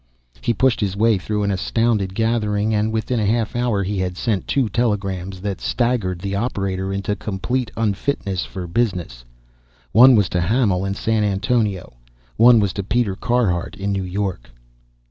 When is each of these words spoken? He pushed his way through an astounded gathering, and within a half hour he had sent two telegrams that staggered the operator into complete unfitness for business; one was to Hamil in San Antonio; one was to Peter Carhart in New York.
He 0.41 0.51
pushed 0.55 0.79
his 0.79 0.97
way 0.97 1.19
through 1.19 1.43
an 1.43 1.51
astounded 1.51 2.15
gathering, 2.15 2.73
and 2.73 2.91
within 2.91 3.19
a 3.19 3.25
half 3.27 3.55
hour 3.55 3.83
he 3.83 3.99
had 3.99 4.17
sent 4.17 4.47
two 4.47 4.67
telegrams 4.67 5.41
that 5.41 5.61
staggered 5.61 6.17
the 6.21 6.33
operator 6.35 6.91
into 6.91 7.15
complete 7.15 7.69
unfitness 7.77 8.43
for 8.43 8.65
business; 8.65 9.23
one 9.91 10.15
was 10.15 10.27
to 10.29 10.41
Hamil 10.41 10.85
in 10.85 10.95
San 10.95 11.23
Antonio; 11.23 11.93
one 12.35 12.59
was 12.59 12.73
to 12.73 12.81
Peter 12.83 13.15
Carhart 13.15 13.75
in 13.75 13.91
New 13.91 14.01
York. 14.03 14.49